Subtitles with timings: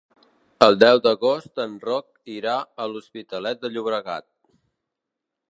[0.67, 4.29] El deu d'agost en Roc irà a l'Hospitalet de Llobregat.